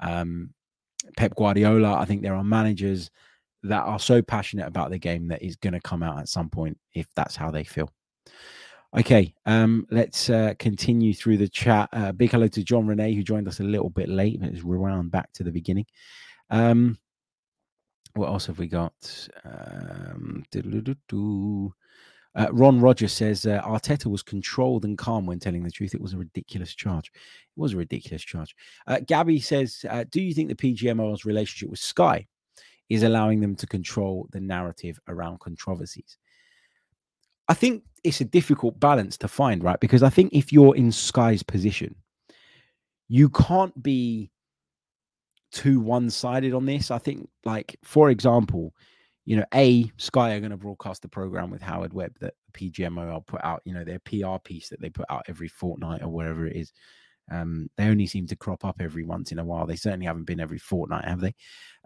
[0.00, 0.50] um,
[1.16, 1.94] Pep Guardiola.
[1.94, 3.10] I think there are managers
[3.64, 6.48] that are so passionate about the game that is going to come out at some
[6.48, 7.90] point if that's how they feel.
[8.96, 11.88] Okay, um, let's uh, continue through the chat.
[11.92, 14.62] Uh, big hello to John Renee, who joined us a little bit late, but is
[14.62, 15.86] rewound back to the beginning.
[16.50, 16.98] Um,
[18.14, 18.92] what else have we got?
[19.44, 20.44] Um,
[22.36, 25.94] uh, Ron Rogers says uh, Arteta was controlled and calm when telling the truth.
[25.94, 27.10] It was a ridiculous charge.
[27.14, 28.54] It was a ridiculous charge.
[28.86, 32.28] Uh, Gabby says, uh, Do you think the PGMOL's relationship with Sky
[32.88, 36.16] is allowing them to control the narrative around controversies?
[37.48, 39.80] I think it's a difficult balance to find, right?
[39.80, 41.94] Because I think if you're in Sky's position,
[43.08, 44.30] you can't be
[45.52, 46.90] too one sided on this.
[46.90, 48.74] I think, like, for example,
[49.24, 53.26] you know, A, Sky are going to broadcast the program with Howard Webb that PGMOL
[53.26, 56.46] put out, you know, their PR piece that they put out every fortnight or whatever
[56.46, 56.72] it is.
[57.30, 59.66] Um, they only seem to crop up every once in a while.
[59.66, 61.34] They certainly haven't been every fortnight, have they?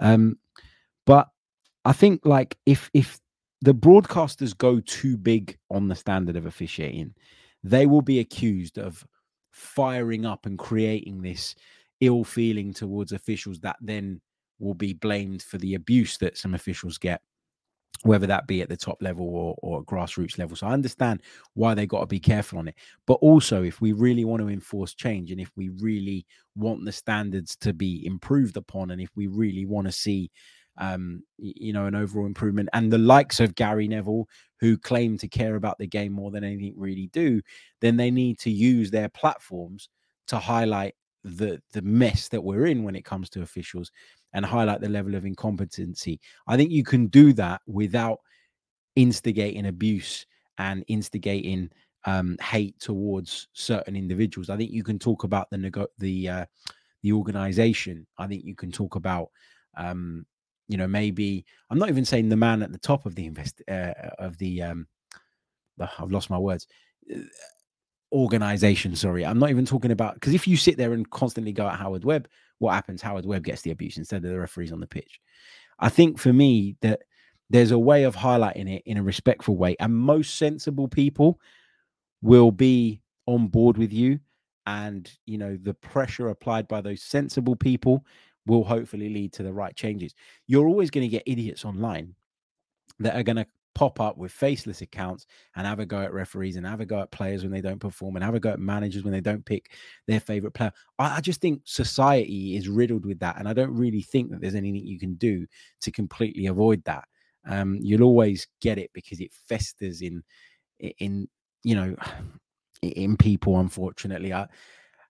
[0.01, 0.37] Um,
[1.09, 1.31] but
[1.87, 3.19] I think like if if
[3.63, 7.15] the broadcasters go too big on the standard of officiating,
[7.65, 9.07] they will be accused of
[9.51, 11.55] firing up and creating this
[12.03, 14.21] ill feeling towards officials that then
[14.59, 17.23] will be blamed for the abuse that some officials get
[18.03, 20.57] whether that be at the top level or, or grassroots level.
[20.57, 21.23] So I understand
[21.55, 22.77] why they got to be careful on it.
[23.07, 26.93] But also, if we really want to enforce change and if we really want the
[26.93, 30.31] standards to be improved upon, and if we really want to see,
[30.79, 34.29] um, you know, an overall improvement, and the likes of Gary Neville,
[34.61, 37.41] who claim to care about the game more than anything really do,
[37.81, 39.89] then they need to use their platforms
[40.29, 43.91] to highlight the the mess that we're in when it comes to officials
[44.33, 46.21] and highlight the level of incompetency.
[46.47, 48.21] I think you can do that without
[48.97, 50.27] instigating abuse
[50.59, 51.71] and instigating
[52.05, 54.51] um, hate towards certain individuals.
[54.51, 56.45] I think you can talk about the the uh,
[57.03, 58.07] the organization.
[58.19, 59.31] I think you can talk about
[59.77, 60.27] um,
[60.69, 63.63] you know maybe I'm not even saying the man at the top of the invest
[63.69, 64.87] uh, of the um,
[65.81, 66.67] I've lost my words
[67.15, 67.21] uh,
[68.13, 68.95] organization.
[68.97, 71.79] Sorry, I'm not even talking about because if you sit there and constantly go at
[71.79, 72.29] Howard Webb,
[72.59, 73.03] what happens?
[73.03, 75.21] Howard Webb gets the abuse instead of the referees on the pitch.
[75.79, 77.03] I think for me that
[77.51, 81.41] there's a way of highlighting it in a respectful way, and most sensible people
[82.21, 84.21] will be on board with you.
[84.67, 88.05] And you know, the pressure applied by those sensible people
[88.49, 90.15] will hopefully lead to the right changes.
[90.47, 92.15] You're always going to get idiots online
[92.99, 96.57] that are going to pop up with faceless accounts and have a go at referees
[96.57, 98.59] and have a go at players when they don't perform and have a go at
[98.59, 99.71] managers when they don't pick
[100.09, 100.73] their favorite player.
[100.99, 103.37] I, I, just think society is riddled with that.
[103.39, 105.47] And I don't really think that there's anything you can do
[105.83, 107.05] to completely avoid that.
[107.47, 110.25] Um, you'll always get it because it festers in,
[110.99, 111.29] in,
[111.63, 111.95] you know,
[112.83, 114.33] in people, unfortunately.
[114.33, 114.49] I,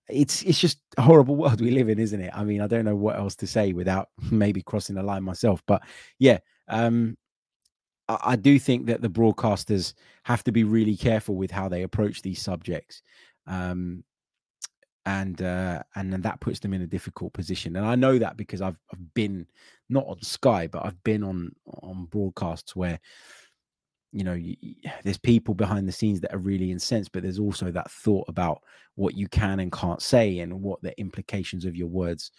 [0.08, 2.32] it's it's just a horrible world we live in, isn't it?
[2.34, 5.62] I mean, I don't know what else to say without maybe crossing the line myself.
[5.66, 5.82] But
[6.18, 7.16] yeah, um,
[8.08, 9.92] I, do think that the broadcasters
[10.24, 13.02] have to be really careful with how they approach these subjects.
[13.46, 14.04] Um,
[15.04, 17.76] and uh, and then that puts them in a difficult position.
[17.76, 19.46] And I know that because I've I've been
[19.88, 23.00] not on Sky, but I've been on on broadcasts where
[24.12, 24.56] you know you,
[25.04, 28.62] there's people behind the scenes that are really incensed, but there's also that thought about
[28.94, 32.30] what you can and can't say and what the implications of your words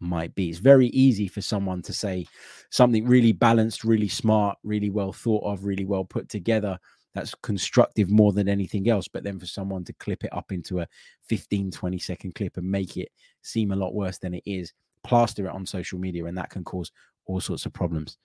[0.00, 0.48] might be.
[0.48, 2.26] It's very easy for someone to say
[2.70, 6.78] something really balanced, really smart, really well thought of, really well put together
[7.14, 9.08] that's constructive more than anything else.
[9.08, 10.88] But then for someone to clip it up into a
[11.28, 13.10] 15, 20 second clip and make it
[13.42, 16.64] seem a lot worse than it is, plaster it on social media, and that can
[16.64, 16.92] cause
[17.26, 18.18] all sorts of problems.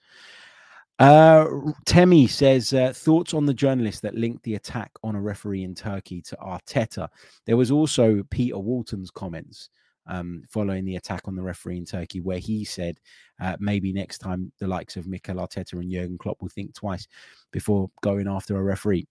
[1.00, 1.46] Uh,
[1.86, 5.74] Temi says uh, thoughts on the journalist that linked the attack on a referee in
[5.74, 7.08] Turkey to Arteta.
[7.46, 9.70] There was also Peter Walton's comments
[10.06, 13.00] um, following the attack on the referee in Turkey, where he said
[13.40, 17.08] uh, maybe next time the likes of Mikel Arteta and Jurgen Klopp will think twice
[17.50, 19.08] before going after a referee.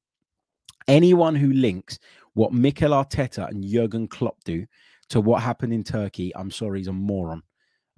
[0.87, 1.99] Anyone who links
[2.33, 4.65] what Mikel Arteta and Jurgen Klopp do
[5.09, 7.43] to what happened in Turkey, I'm sorry, he's a moron.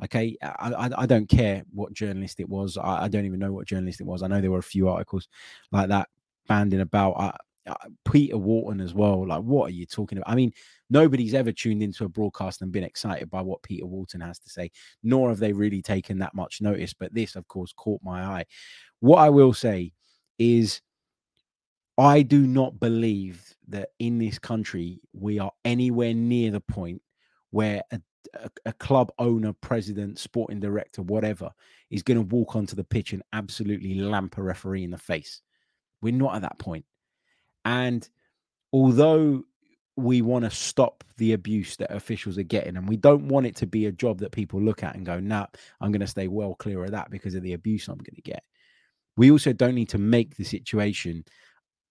[0.03, 2.77] Okay, I, I, I don't care what journalist it was.
[2.77, 4.23] I, I, don't even know what journalist it was.
[4.23, 5.29] I know there were a few articles
[5.71, 6.09] like that
[6.47, 7.13] banding about.
[7.17, 7.73] I, uh,
[8.11, 9.27] Peter Walton as well.
[9.27, 10.29] Like, what are you talking about?
[10.29, 10.51] I mean,
[10.89, 14.49] nobody's ever tuned into a broadcast and been excited by what Peter Walton has to
[14.49, 14.69] say,
[15.01, 16.93] nor have they really taken that much notice.
[16.93, 18.45] But this, of course, caught my eye.
[18.99, 19.93] What I will say
[20.37, 20.81] is,
[21.97, 27.01] I do not believe that in this country we are anywhere near the point
[27.51, 28.01] where a,
[28.33, 31.51] a, a club owner, president, sporting director, whatever,
[31.89, 35.41] is going to walk onto the pitch and absolutely lamp a referee in the face.
[36.01, 36.85] We're not at that point
[37.65, 38.07] And
[38.73, 39.43] although
[39.97, 43.55] we want to stop the abuse that officials are getting, and we don't want it
[43.57, 45.47] to be a job that people look at and go, nah,
[45.81, 48.21] I'm going to stay well clear of that because of the abuse I'm going to
[48.21, 48.43] get.
[49.17, 51.23] We also don't need to make the situation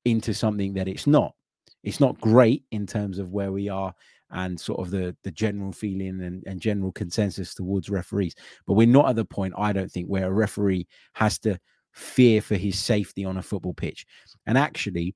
[0.05, 1.35] into something that it's not.
[1.83, 3.95] It's not great in terms of where we are
[4.31, 8.35] and sort of the the general feeling and, and general consensus towards referees.
[8.67, 11.59] But we're not at the point, I don't think, where a referee has to
[11.93, 14.07] fear for his safety on a football pitch.
[14.47, 15.15] And actually,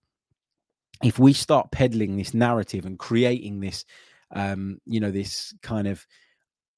[1.03, 3.85] if we start peddling this narrative and creating this,
[4.35, 6.07] um, you know, this kind of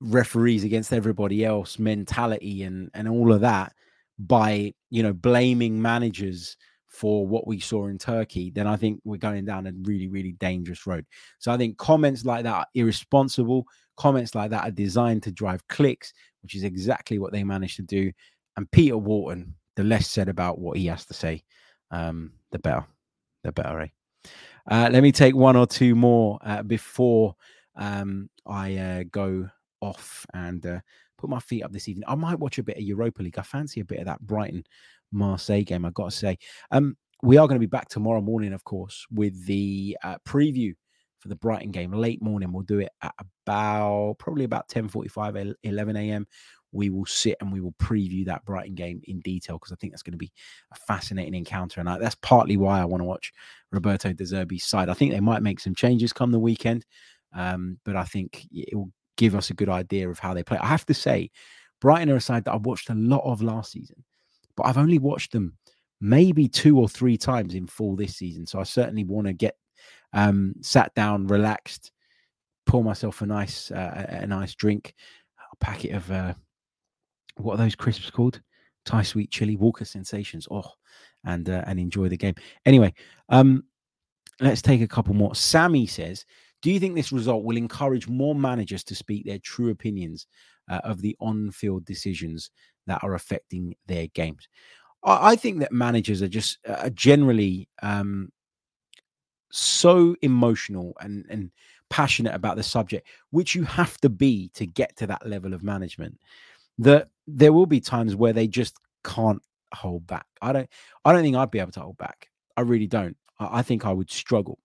[0.00, 3.72] referees against everybody else mentality and and all of that
[4.18, 6.56] by you know blaming managers
[6.90, 10.32] for what we saw in Turkey, then I think we're going down a really, really
[10.32, 11.06] dangerous road.
[11.38, 13.64] So I think comments like that are irresponsible.
[13.96, 17.82] Comments like that are designed to drive clicks, which is exactly what they managed to
[17.82, 18.10] do.
[18.56, 21.44] And Peter Walton, the less said about what he has to say,
[21.92, 22.84] um, the better.
[23.44, 23.86] The better, eh?
[24.70, 27.36] Uh, let me take one or two more uh, before
[27.76, 29.48] um, I uh, go
[29.80, 30.80] off and uh,
[31.16, 32.04] put my feet up this evening.
[32.08, 33.38] I might watch a bit of Europa League.
[33.38, 34.64] I fancy a bit of that Brighton
[35.12, 36.38] Marseille game, I've got to say.
[36.70, 40.72] Um, we are going to be back tomorrow morning, of course, with the uh, preview
[41.18, 41.92] for the Brighton game.
[41.92, 46.26] Late morning, we'll do it at about probably about 10 45, 11 a.m
[46.72, 49.92] we will sit and we will preview that Brighton game in detail because I think
[49.92, 50.32] that's going to be
[50.72, 51.80] a fascinating encounter.
[51.80, 53.32] And I, that's partly why I want to watch
[53.72, 54.88] Roberto De Zerbi's side.
[54.88, 56.86] I think they might make some changes come the weekend,
[57.34, 60.58] um, but I think it will give us a good idea of how they play.
[60.58, 61.30] I have to say,
[61.80, 64.04] Brighton are a side that I've watched a lot of last season,
[64.60, 65.54] but I've only watched them
[66.02, 68.44] maybe two or three times in full this season.
[68.46, 69.56] So I certainly want to get
[70.12, 71.92] um, sat down, relaxed,
[72.66, 74.94] pour myself a nice uh, a nice drink,
[75.50, 76.34] a packet of uh,
[77.36, 78.42] what are those crisps called?
[78.84, 80.46] Thai sweet chili Walker sensations.
[80.50, 80.70] Oh,
[81.24, 82.34] and uh, and enjoy the game.
[82.66, 82.92] Anyway,
[83.30, 83.64] um,
[84.40, 85.34] let's take a couple more.
[85.34, 86.26] Sammy says,
[86.60, 90.26] "Do you think this result will encourage more managers to speak their true opinions
[90.68, 92.50] uh, of the on-field decisions
[92.86, 94.48] that are affecting their games?"
[95.04, 98.30] I, I think that managers are just uh, generally um,
[99.50, 101.50] so emotional and and
[101.88, 105.62] passionate about the subject, which you have to be to get to that level of
[105.62, 106.18] management
[106.78, 109.42] that there will be times where they just can't
[109.74, 110.26] hold back.
[110.40, 110.68] I don't
[111.04, 112.28] I don't think I'd be able to hold back.
[112.56, 113.16] I really don't.
[113.38, 114.58] I, I think I would struggle.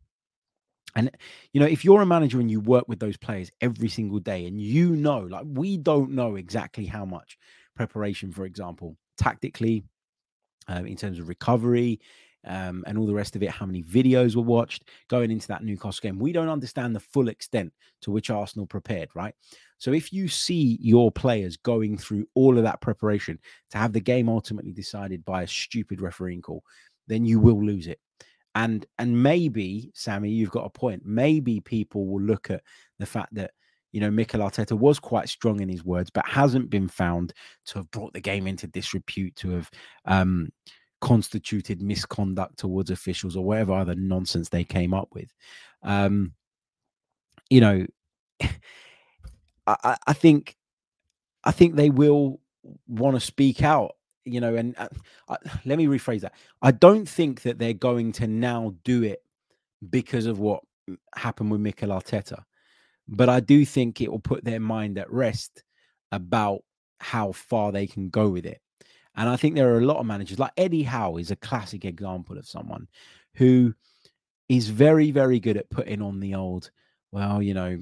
[0.96, 1.12] And
[1.52, 4.46] you know, if you're a manager and you work with those players every single day
[4.46, 7.38] and you know, like we don't know exactly how much
[7.76, 9.84] preparation, for example, tactically,
[10.68, 12.00] um, in terms of recovery,
[12.46, 15.64] um, and all the rest of it, how many videos were watched going into that
[15.64, 16.20] Newcastle game.
[16.20, 19.34] We don't understand the full extent to which Arsenal prepared, right?
[19.78, 23.40] So if you see your players going through all of that preparation
[23.72, 26.64] to have the game ultimately decided by a stupid refereeing call,
[27.08, 28.00] then you will lose it.
[28.54, 31.04] And and maybe, Sammy, you've got a point.
[31.06, 32.62] Maybe people will look at
[33.00, 33.52] the fact that
[33.96, 37.34] you know, Mikel Arteta was quite strong in his words, but hasn't been found
[37.68, 39.72] to have brought the game into disrepute, to have
[40.04, 40.50] um,
[41.00, 45.34] constituted misconduct towards officials or whatever other nonsense they came up with.
[45.82, 46.34] Um,
[47.50, 47.86] you know,
[49.66, 50.58] I, I think
[51.46, 52.42] I think they will
[52.90, 53.96] want to speak out.
[54.26, 54.90] You know, and uh,
[55.30, 56.34] uh, let me rephrase that.
[56.62, 59.24] I don't think that they're going to now do it
[59.90, 60.64] because of what
[61.16, 62.44] happened with Mikel Arteta,
[63.08, 65.64] but I do think it will put their mind at rest
[66.12, 66.62] about
[67.00, 68.62] how far they can go with it.
[69.16, 71.86] And I think there are a lot of managers, like Eddie Howe is a classic
[71.86, 72.88] example of someone
[73.36, 73.74] who
[74.50, 76.70] is very, very good at putting on the old,
[77.12, 77.80] well, you know,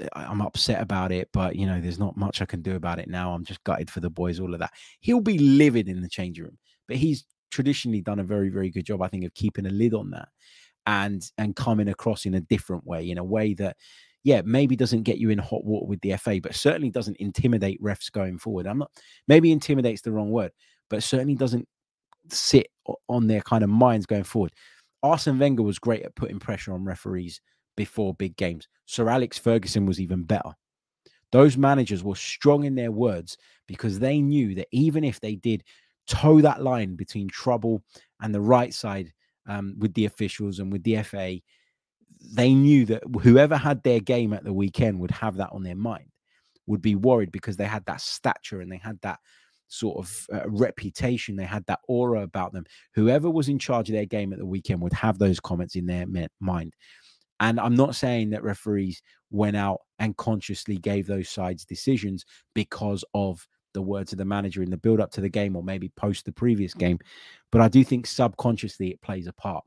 [0.00, 2.98] eh, I'm upset about it, but you know, there's not much I can do about
[2.98, 3.32] it now.
[3.32, 4.72] I'm just gutted for the boys, all of that.
[5.00, 8.84] He'll be livid in the changing room, but he's traditionally done a very, very good
[8.84, 10.28] job, I think, of keeping a lid on that
[10.86, 13.76] and and coming across in a different way, in a way that
[14.24, 17.80] yeah, maybe doesn't get you in hot water with the FA, but certainly doesn't intimidate
[17.82, 18.66] refs going forward.
[18.66, 18.90] I'm not
[19.28, 20.50] maybe intimidates the wrong word,
[20.88, 21.68] but certainly doesn't
[22.30, 22.68] sit
[23.08, 24.52] on their kind of minds going forward.
[25.02, 27.40] Arsene Wenger was great at putting pressure on referees
[27.76, 28.66] before big games.
[28.86, 30.52] Sir Alex Ferguson was even better.
[31.30, 33.36] Those managers were strong in their words
[33.66, 35.64] because they knew that even if they did
[36.06, 37.82] toe that line between trouble
[38.20, 39.12] and the right side
[39.46, 41.40] um, with the officials and with the FA,
[42.32, 45.76] they knew that whoever had their game at the weekend would have that on their
[45.76, 46.08] mind,
[46.66, 49.18] would be worried because they had that stature and they had that
[49.68, 51.36] sort of uh, reputation.
[51.36, 52.64] They had that aura about them.
[52.94, 55.86] Whoever was in charge of their game at the weekend would have those comments in
[55.86, 56.06] their
[56.40, 56.74] mind.
[57.40, 63.04] And I'm not saying that referees went out and consciously gave those sides decisions because
[63.14, 65.90] of the words of the manager in the build up to the game or maybe
[65.96, 66.98] post the previous game.
[67.50, 69.64] But I do think subconsciously it plays a part.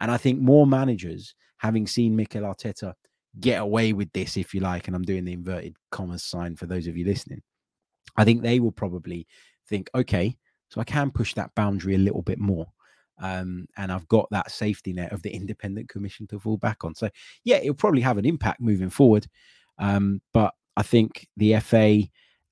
[0.00, 2.92] And I think more managers, having seen Mikel Arteta
[3.38, 6.66] get away with this, if you like, and I'm doing the inverted commas sign for
[6.66, 7.40] those of you listening,
[8.16, 9.28] I think they will probably
[9.68, 10.36] think, okay,
[10.68, 12.66] so I can push that boundary a little bit more.
[13.20, 16.96] Um, and I've got that safety net of the independent commission to fall back on.
[16.96, 17.08] So,
[17.44, 19.28] yeah, it'll probably have an impact moving forward.
[19.78, 22.02] Um, but I think the FA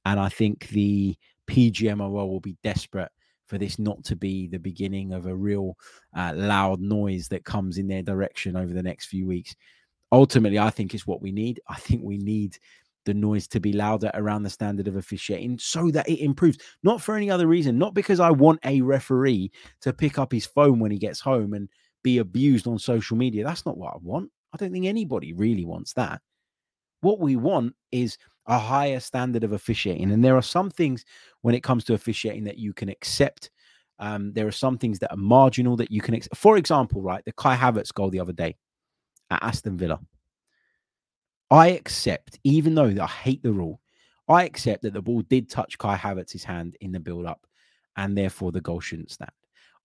[0.04, 1.16] and I think the
[1.48, 3.10] PGMOL will be desperate
[3.50, 5.76] for this not to be the beginning of a real
[6.16, 9.56] uh, loud noise that comes in their direction over the next few weeks.
[10.12, 11.60] Ultimately, I think it's what we need.
[11.68, 12.56] I think we need
[13.06, 17.02] the noise to be louder around the standard of officiating so that it improves, not
[17.02, 20.78] for any other reason, not because I want a referee to pick up his phone
[20.78, 21.68] when he gets home and
[22.04, 23.42] be abused on social media.
[23.42, 24.30] That's not what I want.
[24.52, 26.20] I don't think anybody really wants that.
[27.00, 30.10] What we want is a higher standard of officiating.
[30.12, 31.04] And there are some things
[31.42, 33.50] when it comes to officiating that you can accept.
[33.98, 36.36] Um, there are some things that are marginal that you can, accept.
[36.36, 38.56] for example, right, the Kai Havertz goal the other day
[39.30, 40.00] at Aston Villa.
[41.50, 43.80] I accept, even though I hate the rule,
[44.28, 47.46] I accept that the ball did touch Kai Havertz's hand in the build up,
[47.96, 49.32] and therefore the goal shouldn't stand.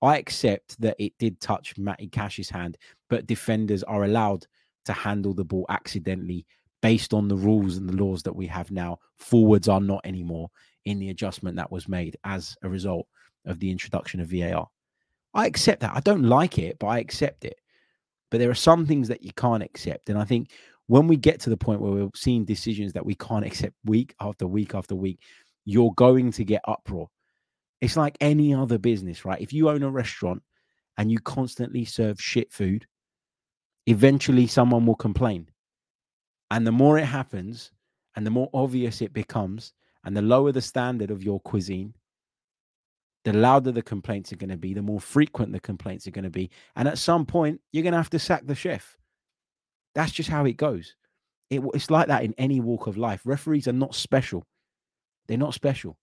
[0.01, 2.77] I accept that it did touch Matty Cash's hand,
[3.09, 4.45] but defenders are allowed
[4.85, 6.45] to handle the ball accidentally
[6.85, 8.99] based on the rules and the laws that we have now.
[9.17, 10.51] Forwards are not anymore
[10.85, 13.07] in the adjustment that was made as a result
[13.47, 14.67] of the introduction of VAR.
[15.33, 15.95] I accept that.
[15.95, 17.55] I don't like it, but I accept it.
[18.29, 20.09] But there are some things that you can't accept.
[20.09, 20.51] And I think
[20.85, 24.13] when we get to the point where we're seeing decisions that we can't accept week
[24.19, 25.23] after week after week,
[25.65, 27.09] you're going to get uproar.
[27.81, 29.41] It's like any other business, right?
[29.41, 30.43] If you own a restaurant
[30.99, 32.85] and you constantly serve shit food,
[33.87, 35.47] eventually someone will complain.
[36.51, 37.71] And the more it happens,
[38.15, 39.73] and the more obvious it becomes,
[40.03, 41.93] and the lower the standard of your cuisine,
[43.23, 46.23] the louder the complaints are going to be, the more frequent the complaints are going
[46.23, 46.51] to be.
[46.75, 48.97] And at some point, you're going to have to sack the chef.
[49.95, 50.95] That's just how it goes.
[51.49, 53.21] It, it's like that in any walk of life.
[53.25, 54.45] Referees are not special.
[55.27, 55.97] They're not special.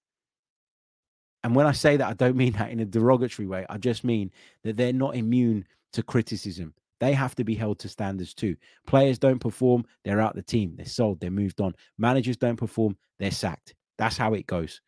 [1.44, 3.66] And when I say that, I don't mean that in a derogatory way.
[3.68, 4.32] I just mean
[4.64, 6.74] that they're not immune to criticism.
[7.02, 8.54] They have to be held to standards too.
[8.86, 10.74] Players don't perform, they're out the team.
[10.76, 11.74] They're sold, they're moved on.
[11.98, 13.74] Managers don't perform, they're sacked.
[13.98, 14.80] That's how it goes.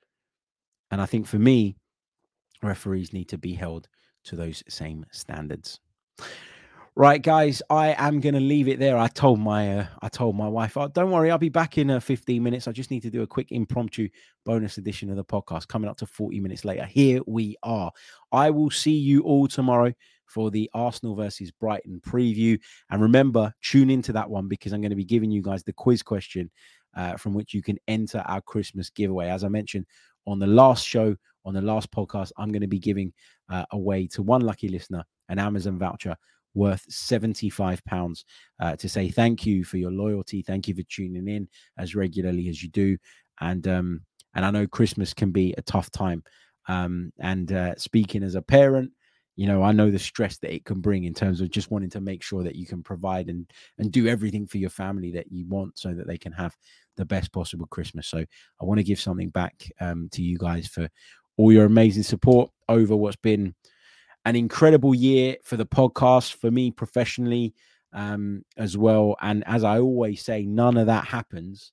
[0.92, 1.74] And I think for me,
[2.62, 3.88] referees need to be held
[4.26, 5.80] to those same standards.
[6.94, 8.96] Right, guys, I am going to leave it there.
[8.96, 11.90] I told my uh, I told my wife, oh, don't worry, I'll be back in
[11.90, 12.68] uh, 15 minutes.
[12.68, 14.08] I just need to do a quick impromptu
[14.44, 16.84] bonus edition of the podcast coming up to 40 minutes later.
[16.84, 17.90] Here we are.
[18.30, 19.92] I will see you all tomorrow
[20.35, 22.59] for the Arsenal versus Brighton preview.
[22.91, 25.72] And remember, tune into that one because I'm going to be giving you guys the
[25.72, 26.51] quiz question
[26.97, 29.28] uh, from which you can enter our Christmas giveaway.
[29.28, 29.87] As I mentioned
[30.26, 31.14] on the last show,
[31.45, 33.12] on the last podcast, I'm going to be giving
[33.49, 36.16] uh, away to one lucky listener an Amazon voucher
[36.55, 38.24] worth 75 pounds
[38.61, 42.49] uh, to say thank you for your loyalty thank you for tuning in as regularly
[42.49, 42.97] as you do
[43.41, 44.01] and um
[44.35, 46.22] and i know christmas can be a tough time
[46.68, 48.93] um and uh, speaking as a parent
[49.37, 51.91] you know i know the stress that it can bring in terms of just wanting
[51.91, 55.30] to make sure that you can provide and and do everything for your family that
[55.30, 56.57] you want so that they can have
[56.97, 58.07] the best possible christmas.
[58.07, 60.89] So i want to give something back um, to you guys for
[61.37, 63.55] all your amazing support over what's been
[64.24, 67.55] an incredible year for the podcast for me professionally
[67.93, 69.16] um, as well.
[69.20, 71.72] And as i always say none of that happens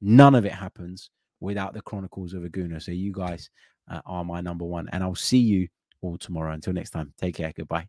[0.00, 2.82] none of it happens without the chronicles of a Gooner.
[2.82, 3.50] So you guys
[3.90, 4.88] uh, are my number one.
[4.92, 5.68] And i'll see you
[6.02, 6.52] all tomorrow.
[6.52, 7.52] Until next time, take care.
[7.56, 7.88] Goodbye.